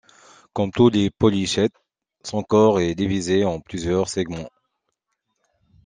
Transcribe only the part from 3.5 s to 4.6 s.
plusieurs segments.